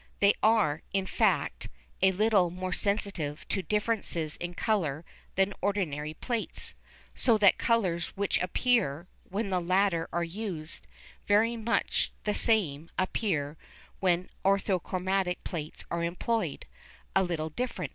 [0.19, 1.67] They are, in fact,
[2.01, 6.73] a little more sensitive to differences in colour than ordinary plates,
[7.13, 10.87] so that colours which appear, when the latter are used,
[11.27, 13.57] very much the same, appear,
[13.99, 16.65] when orthochromatic plates are employed,
[17.15, 17.89] a little different.